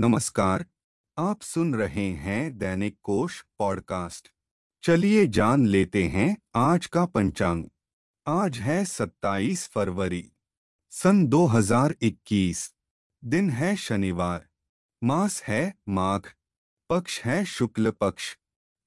[0.00, 0.66] नमस्कार,
[1.18, 4.28] आप सुन रहे हैं दैनिक कोश पॉडकास्ट।
[4.82, 7.64] चलिए जान लेते हैं आज का पंचांग।
[8.26, 10.32] आज है 27 फरवरी,
[10.90, 12.74] सन 2021
[13.24, 14.48] दिन है शनिवार,
[15.04, 16.20] मास है माघ,
[16.90, 18.36] पक्ष है शुक्ल पक्ष।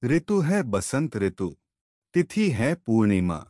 [0.04, 1.58] ऋतु है बसंत ऋतु,
[2.14, 3.48] तिथि है पूर्णिमा।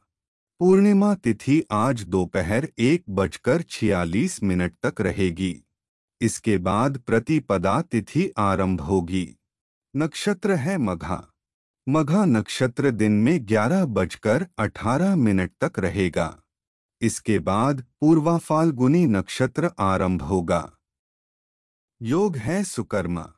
[0.60, 5.64] पूर्णिमा तिथि आज दोपहर एक बजकर छियालीस मिनट तक रहेगी।
[6.22, 9.36] इसके बाद प्रतिपदा तिथि आरंभ होगी।
[9.96, 11.28] नक्षत्र है मघा।
[11.90, 16.42] मघा नक्षत्र दिन में ग्यारह बजकर अठारह मिनट तक रहेगा।
[17.02, 20.72] इसके बाद पूर्वा फाल्गुनी नक्षत्र आरंभ होगा।
[22.02, 23.34] योग है सुकर्मा।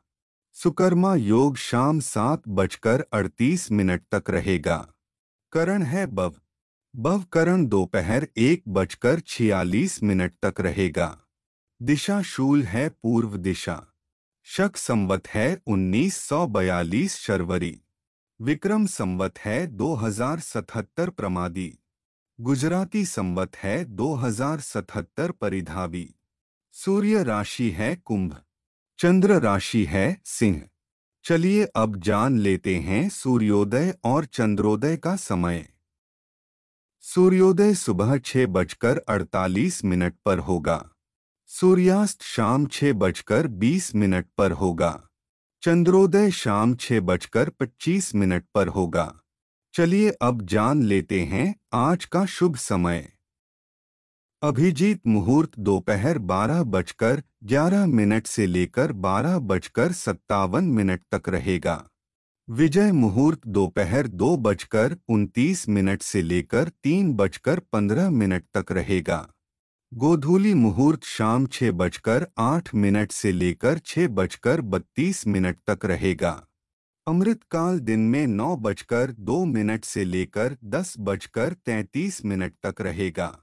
[0.52, 4.92] सुकर्मा योग शाम सात बजकर अड़तीस मिनट तक रहेगा।
[5.52, 6.34] करण है बव।
[6.96, 11.23] बव करण दोपहर एक बजकर छियालीस मिनट तक रहेगा।
[11.84, 13.86] दिशा शूल है पूर्व दिशा।
[14.42, 17.80] शक संवत है 1942 शर्वरी।
[18.42, 21.78] विक्रम संवत है 2077 प्रमादी।
[22.40, 26.14] गुजराती संवत है 2077 परिधावी।
[26.72, 28.42] सूर्य राशि है कुंभ।
[28.98, 30.68] चंद्र राशि है सिंह।
[31.24, 35.68] चलिए अब जान लेते हैं सूर्योदय और चंद्रोदय का समय।
[37.00, 40.90] सूर्योदय सुबह छह बजकर अड़तालीस मिनट पर होगा।
[41.54, 45.08] सूर्यास्त शाम छह बजकर बीस मिनट पर होगा।
[45.62, 49.20] चंद्रोदय शाम छह बजकर पच्चीस मिनट पर होगा।
[49.74, 53.12] चलिए अब जान लेते हैं आज का शुभ समय।
[54.42, 61.88] अभिजीत मुहूर्त दोपहर बारह बजकर ग्यारह मिनट से लेकर बारह बजकर सत्तावन मिनट तक रहेगा।
[62.48, 69.33] विजय मुहूर्त दोपहर दो बजकर उनतीस मिनट से लेकर तीन बजकर पंद्रह मिनट तक रहेगा।
[69.96, 76.46] गोधूली मुहूर्त शाम छह बजकर आठ मिनट से लेकर छह बजकर बत्तीस मिनट तक रहेगा।
[77.06, 83.42] अमृतकाल दिन में नौ बजकर दो मिनट से लेकर दस बजकर तैंतीस मिनट तक रहेगा।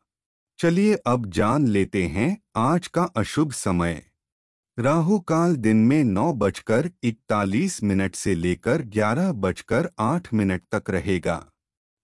[0.60, 4.04] चलिए अब जान लेते हैं आज का अशुभ समय।
[4.80, 10.90] राहु काल दिन में नौ बजकर इकतालीस मिनट से लेकर ग्यारह बजकर आठ मिनट तक
[10.90, 11.51] रहेगा।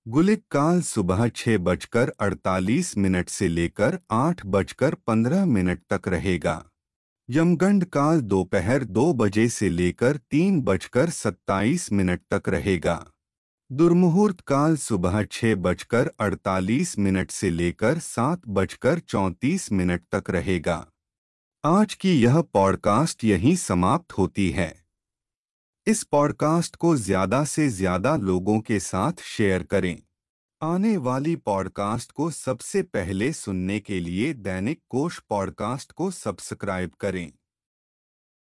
[0.07, 6.69] गुलिक काल सुबह छह बजकर अड़तालीस मिनट से लेकर आठ बजकर पंद्रह मिनट तक रहेगा।
[7.29, 13.05] यमगंड काल दोपहर दो बजे से लेकर तीन बजकर सत्ताईस मिनट तक रहेगा।
[13.71, 20.87] दुर्मुहूर्त काल सुबह छह बजकर अड़तालीस मिनट से लेकर सात बजकर चौंतीस मिनट तक रहेगा।
[21.65, 24.86] आज की यह पॉडकास्ट यहीं समाप्त होती है।
[25.87, 29.99] इस पॉडकास्ट को ज़्यादा से ज़्यादा लोगों के साथ शेयर करें।
[30.61, 37.31] आने वाली पॉडकास्ट को सबसे पहले सुनने के लिए दैनिक कोश पॉडकास्ट को सब्सक्राइब करें।